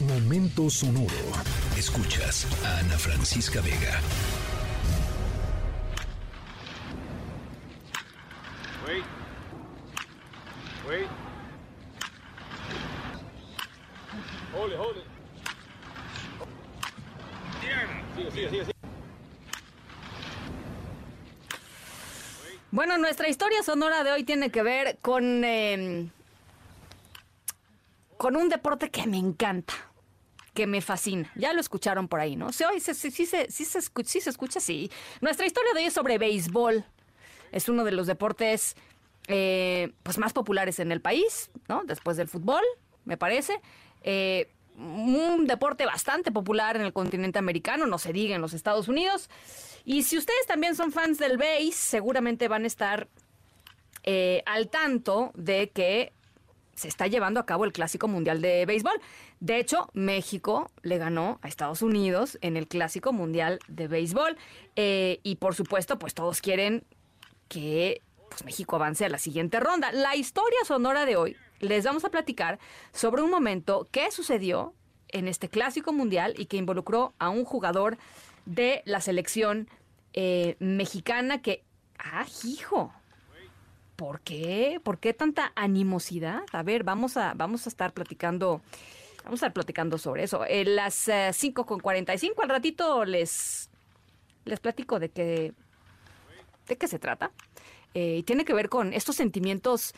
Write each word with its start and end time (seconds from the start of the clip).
Momento 0.00 0.70
sonoro. 0.70 1.08
Escuchas 1.76 2.46
a 2.64 2.78
Ana 2.78 2.96
Francisca 2.96 3.60
Vega. 3.60 4.00
Wait. 8.86 9.04
Wait. 10.88 11.08
Hold 14.54 14.72
it, 14.72 14.78
hold 14.78 14.96
it. 14.98 15.04
Sigue, 18.14 18.30
sigue, 18.30 18.50
sigue, 18.50 18.64
sigue. 18.66 18.72
Bueno, 22.70 22.98
nuestra 22.98 23.28
historia 23.28 23.64
sonora 23.64 24.04
de 24.04 24.12
hoy 24.12 24.22
tiene 24.22 24.50
que 24.50 24.62
ver 24.62 24.98
con, 25.02 25.42
eh, 25.42 26.08
con 28.16 28.36
un 28.36 28.48
deporte 28.48 28.90
que 28.90 29.06
me 29.08 29.16
encanta, 29.16 29.74
que 30.58 30.66
me 30.66 30.80
fascina. 30.80 31.30
Ya 31.36 31.52
lo 31.52 31.60
escucharon 31.60 32.08
por 32.08 32.18
ahí, 32.18 32.34
¿no? 32.34 32.50
¿Se 32.52 32.66
oye? 32.66 32.80
¿Sí, 32.80 32.92
sí, 32.92 33.12
sí, 33.12 33.26
se- 33.26 33.48
sí 33.48 33.64
se 33.64 33.78
escu- 33.78 34.04
sí 34.04 34.20
se 34.20 34.28
escucha? 34.30 34.58
Sí. 34.58 34.90
Nuestra 35.20 35.46
historia 35.46 35.72
de 35.72 35.78
hoy 35.78 35.84
es 35.86 35.92
sobre 35.92 36.18
béisbol. 36.18 36.84
Es 37.52 37.68
uno 37.68 37.84
de 37.84 37.92
los 37.92 38.08
deportes 38.08 38.74
eh, 39.28 39.92
pues 40.02 40.18
más 40.18 40.32
populares 40.32 40.80
en 40.80 40.90
el 40.90 41.00
país, 41.00 41.50
¿no? 41.68 41.84
Después 41.84 42.16
del 42.16 42.26
fútbol, 42.26 42.62
me 43.04 43.16
parece. 43.16 43.60
Eh, 44.02 44.50
un 44.76 45.46
deporte 45.46 45.86
bastante 45.86 46.32
popular 46.32 46.74
en 46.76 46.82
el 46.82 46.92
continente 46.92 47.38
americano, 47.38 47.86
no 47.86 47.98
se 47.98 48.12
diga 48.12 48.34
en 48.34 48.40
los 48.40 48.52
Estados 48.52 48.88
Unidos. 48.88 49.30
Y 49.84 50.02
si 50.02 50.18
ustedes 50.18 50.44
también 50.48 50.74
son 50.74 50.90
fans 50.90 51.18
del 51.18 51.36
béis, 51.36 51.76
seguramente 51.76 52.48
van 52.48 52.64
a 52.64 52.66
estar 52.66 53.06
eh, 54.02 54.42
al 54.46 54.70
tanto 54.70 55.30
de 55.34 55.70
que 55.70 56.12
se 56.78 56.86
está 56.86 57.08
llevando 57.08 57.40
a 57.40 57.46
cabo 57.46 57.64
el 57.64 57.72
Clásico 57.72 58.06
Mundial 58.06 58.40
de 58.40 58.64
Béisbol. 58.64 59.00
De 59.40 59.58
hecho, 59.58 59.90
México 59.94 60.70
le 60.82 60.96
ganó 60.96 61.40
a 61.42 61.48
Estados 61.48 61.82
Unidos 61.82 62.38
en 62.40 62.56
el 62.56 62.68
Clásico 62.68 63.12
Mundial 63.12 63.58
de 63.66 63.88
Béisbol. 63.88 64.38
Eh, 64.76 65.18
y 65.24 65.36
por 65.36 65.56
supuesto, 65.56 65.98
pues 65.98 66.14
todos 66.14 66.40
quieren 66.40 66.84
que 67.48 68.00
pues, 68.28 68.44
México 68.44 68.76
avance 68.76 69.04
a 69.04 69.08
la 69.08 69.18
siguiente 69.18 69.58
ronda. 69.58 69.90
La 69.90 70.14
historia 70.14 70.58
sonora 70.64 71.04
de 71.04 71.16
hoy 71.16 71.36
les 71.58 71.84
vamos 71.84 72.04
a 72.04 72.10
platicar 72.10 72.60
sobre 72.92 73.22
un 73.22 73.30
momento 73.30 73.88
que 73.90 74.12
sucedió 74.12 74.72
en 75.08 75.26
este 75.26 75.48
Clásico 75.48 75.92
Mundial 75.92 76.34
y 76.38 76.46
que 76.46 76.58
involucró 76.58 77.12
a 77.18 77.28
un 77.28 77.44
jugador 77.44 77.98
de 78.46 78.82
la 78.84 79.00
selección 79.00 79.68
eh, 80.12 80.54
mexicana 80.60 81.42
que... 81.42 81.64
¡Ah, 81.98 82.26
hijo! 82.44 82.92
¿Por 83.98 84.20
qué? 84.20 84.80
¿Por 84.84 84.98
qué 85.00 85.12
tanta 85.12 85.50
animosidad? 85.56 86.42
A 86.52 86.62
ver, 86.62 86.84
vamos 86.84 87.16
a, 87.16 87.34
vamos 87.34 87.66
a 87.66 87.68
estar 87.68 87.92
platicando, 87.92 88.60
vamos 89.24 89.42
a 89.42 89.46
estar 89.46 89.52
platicando 89.52 89.98
sobre 89.98 90.22
eso. 90.22 90.44
En 90.46 90.76
las 90.76 91.08
eh, 91.08 91.32
5 91.32 91.66
con 91.66 91.80
45 91.80 92.40
al 92.40 92.48
ratito 92.48 93.04
les, 93.04 93.68
les 94.44 94.60
platico 94.60 95.00
de 95.00 95.08
qué, 95.08 95.52
de 96.68 96.76
qué 96.76 96.86
se 96.86 97.00
trata. 97.00 97.32
Eh, 97.92 98.22
tiene 98.24 98.44
que 98.44 98.54
ver 98.54 98.68
con 98.68 98.92
estos 98.92 99.16
sentimientos 99.16 99.94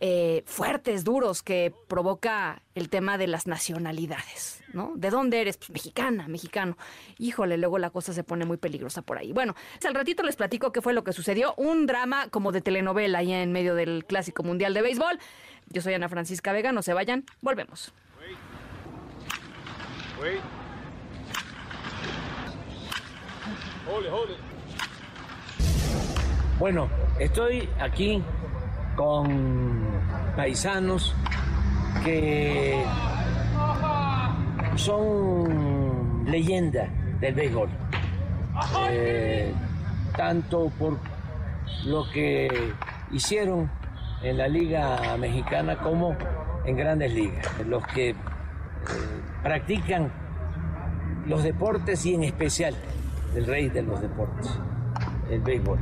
eh, 0.00 0.44
fuertes, 0.46 1.02
duros 1.02 1.42
que 1.42 1.74
provoca 1.88 2.62
el 2.74 2.88
tema 2.88 3.18
de 3.18 3.26
las 3.26 3.46
nacionalidades, 3.48 4.62
¿no? 4.72 4.92
¿De 4.94 5.10
dónde 5.10 5.40
eres? 5.40 5.56
Pues 5.56 5.70
mexicana, 5.70 6.28
mexicano. 6.28 6.76
Híjole, 7.18 7.56
luego 7.56 7.78
la 7.78 7.90
cosa 7.90 8.12
se 8.12 8.22
pone 8.22 8.44
muy 8.44 8.58
peligrosa 8.58 9.02
por 9.02 9.18
ahí. 9.18 9.32
Bueno, 9.32 9.54
al 9.84 9.94
ratito 9.94 10.22
les 10.22 10.36
platico 10.36 10.70
qué 10.70 10.80
fue 10.82 10.92
lo 10.92 11.02
que 11.02 11.12
sucedió. 11.12 11.54
Un 11.56 11.86
drama 11.86 12.28
como 12.28 12.52
de 12.52 12.60
telenovela 12.60 13.18
ahí 13.18 13.32
en 13.32 13.50
medio 13.50 13.74
del 13.74 14.04
Clásico 14.04 14.44
Mundial 14.44 14.72
de 14.72 14.82
Béisbol. 14.82 15.18
Yo 15.70 15.82
soy 15.82 15.94
Ana 15.94 16.08
Francisca 16.08 16.52
Vega, 16.52 16.70
no 16.70 16.82
se 16.82 16.94
vayan, 16.94 17.24
volvemos. 17.40 17.92
Wait. 20.20 20.40
Hold 23.88 24.04
it, 24.04 24.12
hold 24.12 24.30
it. 24.30 24.36
Bueno, 26.58 26.90
estoy 27.20 27.68
aquí 27.80 28.22
con 28.98 29.84
paisanos 30.34 31.14
que 32.04 32.82
son 34.74 36.24
leyenda 36.26 36.88
del 37.20 37.32
béisbol. 37.32 37.68
Eh, 38.90 39.54
tanto 40.16 40.72
por 40.76 40.98
lo 41.84 42.10
que 42.10 42.72
hicieron 43.12 43.70
en 44.20 44.36
la 44.36 44.48
Liga 44.48 45.16
Mexicana 45.16 45.78
como 45.78 46.16
en 46.64 46.76
grandes 46.76 47.14
ligas. 47.14 47.46
Los 47.68 47.86
que 47.86 48.10
eh, 48.10 48.16
practican 49.44 50.10
los 51.24 51.44
deportes 51.44 52.04
y 52.04 52.14
en 52.14 52.24
especial 52.24 52.74
el 53.36 53.46
rey 53.46 53.68
de 53.68 53.82
los 53.82 54.00
deportes, 54.00 54.50
el 55.30 55.40
béisbol. 55.40 55.78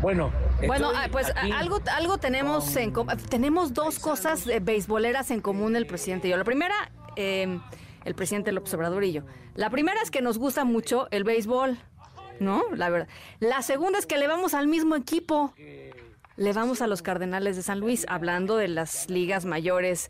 Bueno, 0.00 0.30
Bueno, 0.66 0.90
estoy 0.90 1.04
ah, 1.04 1.08
pues 1.10 1.30
aquí 1.34 1.52
ah, 1.52 1.58
algo, 1.58 1.80
algo 1.92 2.18
tenemos 2.18 2.74
en 2.76 2.92
tenemos 3.28 3.74
dos 3.74 3.98
cosas 3.98 4.46
eh, 4.46 4.60
beisboleras 4.60 5.30
en 5.30 5.40
común 5.40 5.76
el 5.76 5.86
presidente 5.86 6.28
y 6.28 6.30
yo. 6.32 6.36
La 6.36 6.44
primera, 6.44 6.90
eh, 7.16 7.58
el 8.04 8.14
presidente 8.14 8.52
López 8.52 8.74
Obrador 8.74 9.04
y 9.04 9.12
yo. 9.12 9.22
La 9.54 9.70
primera 9.70 10.00
es 10.02 10.10
que 10.10 10.22
nos 10.22 10.38
gusta 10.38 10.64
mucho 10.64 11.08
el 11.10 11.24
béisbol, 11.24 11.78
¿no? 12.40 12.64
La 12.74 12.90
verdad. 12.90 13.08
La 13.40 13.62
segunda 13.62 13.98
es 13.98 14.06
que 14.06 14.18
le 14.18 14.26
vamos 14.26 14.54
al 14.54 14.66
mismo 14.66 14.96
equipo. 14.96 15.52
Le 16.36 16.52
vamos 16.52 16.82
a 16.82 16.86
los 16.86 17.02
Cardenales 17.02 17.56
de 17.56 17.62
San 17.62 17.80
Luis, 17.80 18.06
hablando 18.08 18.56
de 18.56 18.68
las 18.68 19.10
ligas 19.10 19.44
mayores 19.44 20.08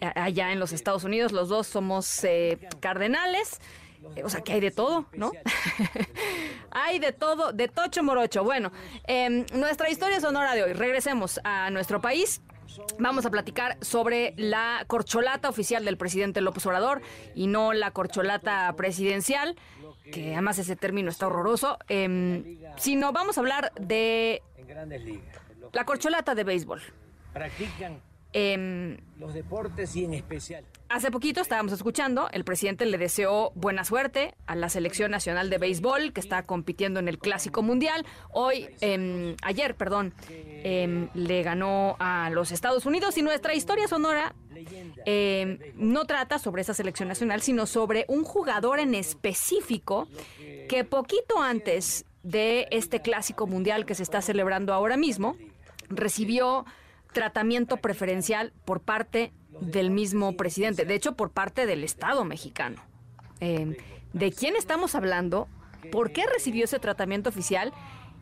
eh, 0.00 0.10
allá 0.14 0.52
en 0.52 0.60
los 0.60 0.72
Estados 0.72 1.04
Unidos. 1.04 1.32
Los 1.32 1.48
dos 1.50 1.66
somos 1.66 2.24
eh, 2.24 2.58
Cardenales. 2.80 3.60
Eh, 4.16 4.22
O 4.24 4.30
sea, 4.30 4.40
que 4.40 4.52
hay 4.52 4.60
de 4.60 4.70
todo, 4.70 5.06
¿no? 5.12 5.32
hay 6.70 6.98
de 6.98 7.12
todo, 7.12 7.52
de 7.52 7.68
tocho 7.68 8.02
morocho. 8.02 8.44
Bueno, 8.44 8.72
em, 9.04 9.46
nuestra 9.52 9.90
historia 9.90 10.20
sonora 10.20 10.54
de 10.54 10.64
hoy. 10.64 10.72
Regresemos 10.72 11.40
a 11.44 11.70
nuestro 11.70 12.00
país. 12.00 12.42
Vamos 12.98 13.26
a 13.26 13.30
platicar 13.30 13.76
sobre 13.80 14.34
la 14.36 14.84
corcholata 14.86 15.48
oficial 15.48 15.84
del 15.84 15.96
presidente 15.96 16.40
López 16.40 16.64
Obrador 16.66 17.02
y 17.34 17.46
no 17.46 17.72
la 17.72 17.90
corcholata 17.90 18.72
presidencial, 18.76 19.56
que 20.12 20.32
además 20.32 20.58
ese 20.58 20.76
término 20.76 21.10
está 21.10 21.26
horroroso, 21.26 21.78
em, 21.88 22.58
sino 22.76 23.12
vamos 23.12 23.36
a 23.36 23.40
hablar 23.40 23.72
de 23.80 24.42
la 25.72 25.84
corcholata 25.84 26.34
de 26.34 26.44
béisbol. 26.44 26.80
Em, 28.32 28.98
los 29.18 29.32
deportes 29.32 29.96
y 29.96 30.04
en 30.04 30.12
especial 30.12 30.62
Hace 30.90 31.10
poquito 31.10 31.40
estábamos 31.40 31.72
escuchando, 31.72 32.28
el 32.32 32.44
presidente 32.44 32.86
le 32.86 32.96
deseó 32.96 33.52
buena 33.54 33.84
suerte 33.84 34.34
a 34.46 34.54
la 34.54 34.70
selección 34.70 35.10
nacional 35.10 35.50
de 35.50 35.58
béisbol 35.58 36.14
que 36.14 36.20
está 36.20 36.42
compitiendo 36.44 36.98
en 36.98 37.08
el 37.08 37.18
Clásico 37.18 37.62
Mundial. 37.62 38.06
Hoy, 38.32 38.68
em, 38.80 39.36
ayer, 39.42 39.74
perdón, 39.74 40.14
em, 40.30 41.08
le 41.12 41.42
ganó 41.42 41.96
a 41.98 42.30
los 42.30 42.52
Estados 42.52 42.86
Unidos 42.86 43.18
y 43.18 43.22
nuestra 43.22 43.54
historia 43.54 43.86
sonora 43.86 44.34
no 45.76 46.04
trata 46.06 46.38
sobre 46.38 46.62
esa 46.62 46.74
selección 46.74 47.08
nacional, 47.08 47.42
sino 47.42 47.66
sobre 47.66 48.04
un 48.08 48.24
jugador 48.24 48.80
en 48.80 48.94
específico 48.94 50.08
que 50.68 50.84
poquito 50.84 51.40
antes 51.40 52.04
de 52.22 52.66
este 52.70 53.00
Clásico 53.00 53.46
Mundial 53.46 53.86
que 53.86 53.94
se 53.94 54.02
está 54.02 54.20
celebrando 54.20 54.72
ahora 54.72 54.96
mismo, 54.96 55.36
recibió 55.88 56.64
tratamiento 57.12 57.76
preferencial 57.78 58.52
por 58.64 58.80
parte 58.80 59.32
del 59.60 59.90
mismo 59.90 60.36
presidente, 60.36 60.84
de 60.84 60.94
hecho 60.94 61.14
por 61.16 61.30
parte 61.30 61.66
del 61.66 61.82
Estado 61.84 62.24
mexicano. 62.24 62.82
Eh, 63.40 63.76
¿De 64.12 64.32
quién 64.32 64.56
estamos 64.56 64.94
hablando? 64.94 65.48
¿Por 65.92 66.12
qué 66.12 66.26
recibió 66.26 66.64
ese 66.64 66.78
tratamiento 66.78 67.28
oficial? 67.30 67.72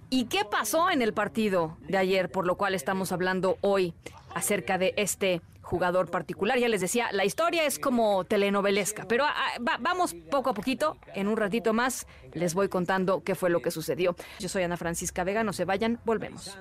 ¿Y 0.08 0.26
qué 0.26 0.44
pasó 0.44 0.90
en 0.90 1.02
el 1.02 1.12
partido 1.12 1.76
de 1.80 1.96
ayer, 1.98 2.30
por 2.30 2.46
lo 2.46 2.56
cual 2.56 2.74
estamos 2.74 3.12
hablando 3.12 3.58
hoy 3.60 3.92
acerca 4.34 4.78
de 4.78 4.94
este 4.96 5.40
jugador 5.62 6.10
particular? 6.10 6.58
Ya 6.58 6.68
les 6.68 6.80
decía, 6.80 7.10
la 7.12 7.24
historia 7.24 7.64
es 7.66 7.78
como 7.80 8.24
telenovelesca, 8.24 9.06
pero 9.08 9.24
ah, 9.24 9.34
va- 9.66 9.78
vamos 9.80 10.14
poco 10.30 10.50
a 10.50 10.54
poquito, 10.54 10.96
en 11.14 11.26
un 11.28 11.36
ratito 11.36 11.72
más 11.72 12.06
les 12.34 12.54
voy 12.54 12.68
contando 12.68 13.22
qué 13.24 13.34
fue 13.34 13.50
lo 13.50 13.60
que 13.62 13.70
sucedió. 13.72 14.14
Yo 14.38 14.48
soy 14.48 14.62
Ana 14.62 14.76
Francisca 14.76 15.24
Vega, 15.24 15.42
no 15.42 15.52
se 15.52 15.64
vayan, 15.64 15.98
volvemos. 16.04 16.56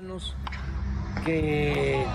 Que 1.26 2.06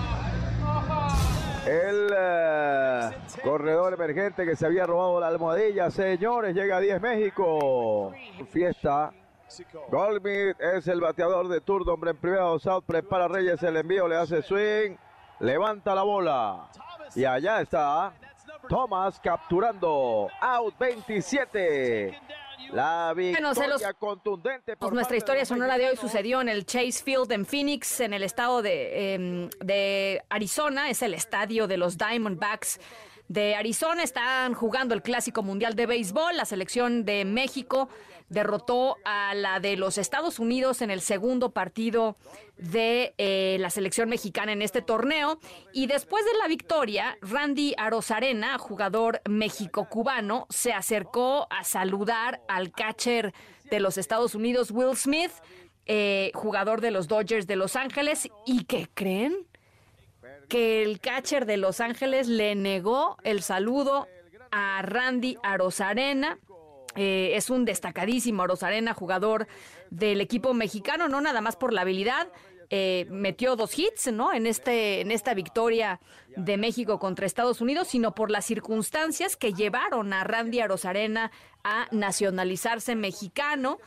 El 1.65 2.13
eh, 2.17 3.09
corredor 3.43 3.93
emergente 3.93 4.45
que 4.45 4.55
se 4.55 4.65
había 4.65 4.85
robado 4.85 5.19
la 5.19 5.27
almohadilla, 5.27 5.91
señores, 5.91 6.55
llega 6.55 6.77
a 6.77 6.79
10 6.79 7.01
México. 7.01 8.13
Fiesta. 8.49 9.11
Goldmith 9.89 10.55
es 10.59 10.87
el 10.87 11.01
bateador 11.01 11.49
de 11.49 11.59
turno, 11.59 11.93
hombre 11.93 12.11
en 12.11 12.17
primera, 12.17 12.57
South 12.57 12.85
prepara 12.85 13.27
Reyes 13.27 13.61
el 13.63 13.75
envío, 13.75 14.07
le 14.07 14.15
hace 14.15 14.41
swing, 14.41 14.95
levanta 15.41 15.93
la 15.93 16.03
bola. 16.03 16.69
Y 17.13 17.25
allá 17.25 17.59
está 17.59 18.13
Thomas 18.69 19.19
capturando, 19.19 20.29
out 20.39 20.73
27. 20.79 22.17
La 22.71 23.13
victoria 23.15 23.47
Bueno, 23.49 23.55
se 23.55 23.67
los- 23.67 23.81
contundente. 23.99 24.77
Pues 24.77 24.91
nuestra 24.93 25.17
historia 25.17 25.45
sonora 25.45 25.77
de 25.77 25.89
hoy 25.89 25.97
sucedió 25.97 26.41
en 26.41 26.49
el 26.49 26.65
Chase 26.65 27.03
Field 27.03 27.31
en 27.31 27.45
Phoenix, 27.45 27.99
en 27.99 28.13
el 28.13 28.23
estado 28.23 28.61
de, 28.61 29.13
em, 29.13 29.49
de 29.59 30.21
Arizona. 30.29 30.89
Es 30.89 31.01
el 31.01 31.13
estadio 31.13 31.67
de 31.67 31.77
los 31.77 31.97
Diamondbacks 31.97 32.79
de 33.31 33.55
Arizona 33.55 34.03
están 34.03 34.53
jugando 34.53 34.93
el 34.93 35.01
Clásico 35.01 35.41
Mundial 35.41 35.73
de 35.73 35.85
Béisbol. 35.85 36.35
La 36.35 36.43
selección 36.43 37.05
de 37.05 37.23
México 37.23 37.87
derrotó 38.27 38.97
a 39.05 39.33
la 39.35 39.61
de 39.61 39.77
los 39.77 39.97
Estados 39.97 40.37
Unidos 40.37 40.81
en 40.81 40.91
el 40.91 40.99
segundo 40.99 41.51
partido 41.51 42.17
de 42.57 43.13
eh, 43.17 43.55
la 43.61 43.69
selección 43.69 44.09
mexicana 44.09 44.51
en 44.51 44.61
este 44.61 44.81
torneo. 44.81 45.39
Y 45.71 45.87
después 45.87 46.25
de 46.25 46.37
la 46.39 46.49
victoria, 46.49 47.17
Randy 47.21 47.73
Arozarena, 47.77 48.57
jugador 48.57 49.21
México-cubano, 49.29 50.45
se 50.49 50.73
acercó 50.73 51.47
a 51.49 51.63
saludar 51.63 52.41
al 52.49 52.71
catcher 52.71 53.33
de 53.69 53.79
los 53.79 53.97
Estados 53.97 54.35
Unidos, 54.35 54.71
Will 54.71 54.97
Smith, 54.97 55.31
eh, 55.85 56.31
jugador 56.33 56.81
de 56.81 56.91
los 56.91 57.07
Dodgers 57.07 57.47
de 57.47 57.55
Los 57.55 57.77
Ángeles. 57.77 58.27
¿Y 58.45 58.65
qué 58.65 58.89
creen? 58.93 59.47
Que 60.51 60.83
el 60.83 60.99
catcher 60.99 61.45
de 61.45 61.55
Los 61.55 61.79
Ángeles 61.79 62.27
le 62.27 62.55
negó 62.55 63.15
el 63.23 63.41
saludo 63.41 64.09
a 64.51 64.81
Randy 64.81 65.37
Arozarena 65.43 66.37
eh, 66.95 67.31
es 67.35 67.49
un 67.49 67.65
destacadísimo 67.65 68.45
Rosarena, 68.45 68.93
jugador 68.93 69.47
del 69.89 70.21
equipo 70.21 70.53
mexicano, 70.53 71.07
no 71.07 71.21
nada 71.21 71.41
más 71.41 71.55
por 71.55 71.73
la 71.73 71.81
habilidad. 71.81 72.27
Eh, 72.69 73.05
metió 73.09 73.55
dos 73.55 73.77
hits, 73.77 74.11
¿no? 74.11 74.33
En 74.33 74.47
este, 74.47 75.01
en 75.01 75.11
esta 75.11 75.33
victoria 75.33 75.99
de 76.37 76.57
México 76.57 76.99
contra 76.99 77.25
Estados 77.25 77.59
Unidos, 77.59 77.89
sino 77.89 78.15
por 78.15 78.31
las 78.31 78.45
circunstancias 78.45 79.35
que 79.35 79.53
llevaron 79.53 80.13
a 80.13 80.23
Randy 80.23 80.61
Arozarena 80.61 81.31
a 81.63 81.87
nacionalizarse 81.91 82.95
mexicano. 82.95 83.79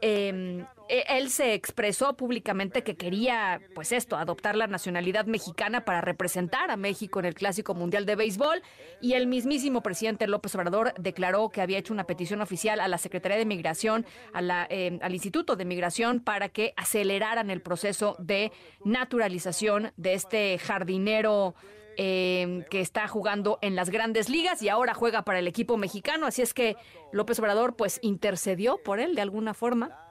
Em, 0.00 0.66
él 0.90 1.30
se 1.30 1.54
expresó 1.54 2.16
públicamente 2.16 2.82
que 2.82 2.96
quería, 2.96 3.60
pues 3.74 3.92
esto, 3.92 4.16
adoptar 4.16 4.56
la 4.56 4.66
nacionalidad 4.66 5.26
mexicana 5.26 5.84
para 5.84 6.00
representar 6.00 6.70
a 6.70 6.76
México 6.76 7.20
en 7.20 7.26
el 7.26 7.34
Clásico 7.34 7.74
Mundial 7.74 8.06
de 8.06 8.16
Béisbol. 8.16 8.62
Y 9.00 9.12
el 9.14 9.26
mismísimo 9.26 9.82
presidente 9.82 10.26
López 10.26 10.54
Obrador 10.54 10.92
declaró 10.98 11.50
que 11.50 11.60
había 11.60 11.78
hecho 11.78 11.92
una 11.92 12.04
petición 12.04 12.40
oficial 12.40 12.80
a 12.80 12.88
la 12.88 12.98
Secretaría 12.98 13.38
de 13.38 13.46
Migración, 13.46 14.04
a 14.32 14.42
la, 14.42 14.66
em, 14.68 14.98
al 15.02 15.14
Instituto 15.14 15.56
de 15.56 15.64
Migración, 15.64 16.20
para 16.20 16.48
que 16.48 16.74
aceleraran 16.76 17.50
el 17.50 17.62
proceso 17.62 18.16
de 18.18 18.52
naturalización 18.84 19.92
de 19.96 20.14
este 20.14 20.58
jardinero. 20.58 21.54
Em, 21.96 22.62
que 22.70 22.80
está 22.80 23.08
jugando 23.08 23.58
en 23.60 23.74
las 23.74 23.90
grandes 23.90 24.30
ligas 24.30 24.62
y 24.62 24.70
ahora 24.70 24.94
juega 24.94 25.22
para 25.22 25.40
el 25.40 25.46
equipo 25.46 25.76
mexicano. 25.76 26.26
Así 26.26 26.40
es 26.40 26.54
que 26.54 26.76
López 27.12 27.38
Obrador 27.40 27.76
pues 27.76 27.98
intercedió 28.00 28.78
por 28.82 29.00
él 29.00 29.14
de 29.14 29.20
alguna 29.20 29.52
forma. 29.52 30.09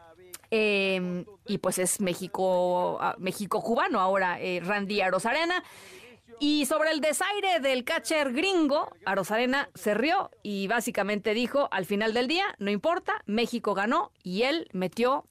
Em, 0.52 1.26
y 1.46 1.60
pues 1.60 1.78
es 1.78 2.02
México, 2.02 2.98
ah, 3.02 3.16
México 3.20 3.62
cubano 3.62 4.00
ahora, 4.00 4.40
eh, 4.42 4.62
Randy 4.64 5.02
Arozarena. 5.02 5.64
Y 6.40 6.66
sobre 6.66 6.92
el 6.92 7.02
desaire 7.02 7.60
del 7.60 7.84
catcher 7.84 8.32
gringo, 8.32 8.90
Arozarena 9.06 9.70
se 9.76 9.94
rió 9.94 10.32
y 10.42 10.68
básicamente 10.68 11.34
dijo, 11.34 11.68
al 11.72 11.86
final 11.86 12.14
del 12.14 12.28
día, 12.28 12.46
no 12.60 12.72
importa, 12.72 13.22
México 13.26 13.74
ganó 13.74 14.12
y 14.24 14.44
él 14.44 14.70
metió 14.72 15.26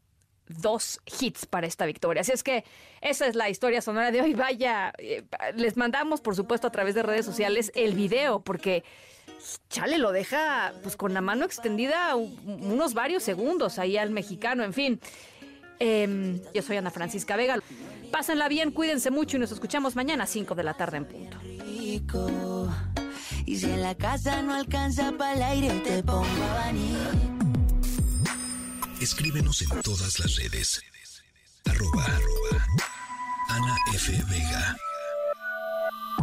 dos 0.48 1.00
hits 1.20 1.46
para 1.46 1.66
esta 1.66 1.86
victoria. 1.86 2.22
Así 2.22 2.32
es 2.32 2.42
que 2.42 2.64
esa 3.00 3.26
es 3.26 3.34
la 3.34 3.48
historia 3.48 3.80
sonora 3.80 4.10
de 4.10 4.22
hoy. 4.22 4.34
Vaya, 4.34 4.92
eh, 4.98 5.24
les 5.54 5.76
mandamos, 5.76 6.20
por 6.20 6.34
supuesto, 6.36 6.66
a 6.66 6.70
través 6.70 6.94
de 6.94 7.02
redes 7.02 7.26
sociales 7.26 7.72
el 7.74 7.94
video, 7.94 8.40
porque 8.40 8.84
chale, 9.68 9.98
lo 9.98 10.12
deja 10.12 10.72
pues 10.82 10.96
con 10.96 11.14
la 11.14 11.20
mano 11.20 11.44
extendida 11.44 12.16
unos 12.16 12.94
varios 12.94 13.22
segundos 13.22 13.78
ahí 13.78 13.96
al 13.96 14.10
mexicano, 14.10 14.64
en 14.64 14.72
fin. 14.72 15.00
Em, 15.78 16.40
yo 16.54 16.62
soy 16.62 16.76
Ana 16.76 16.90
Francisca 16.90 17.36
Vega. 17.36 17.58
Pásenla 18.10 18.48
bien, 18.48 18.70
cuídense 18.70 19.10
mucho 19.10 19.36
y 19.36 19.40
nos 19.40 19.52
escuchamos 19.52 19.94
mañana 19.94 20.24
a 20.24 20.26
5 20.26 20.54
de 20.54 20.62
la 20.62 20.74
tarde 20.74 20.96
en 20.96 21.04
punto. 21.04 21.38
Y 23.46 23.56
si 23.56 23.66
en 23.66 23.82
la 23.82 23.94
casa 23.94 24.42
no 24.42 24.54
alcanza 24.54 25.12
para 25.12 25.48
aire, 25.48 25.70
te 25.80 26.02
pongo 26.02 26.24
a 26.24 27.37
Escríbenos 29.00 29.62
en 29.62 29.68
todas 29.82 30.18
las 30.18 30.36
redes. 30.36 30.82
Arroba, 31.66 32.04
arroba. 32.04 32.66
Ana 33.48 33.76
F. 33.94 34.12
Vega. 34.28 34.76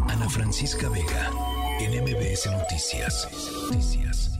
Ana 0.10 0.30
Francisca 0.30 0.90
Vega. 0.90 1.32
En 1.80 2.04
MBS 2.04 2.48
Noticias. 2.48 3.30
Noticias. 3.72 4.35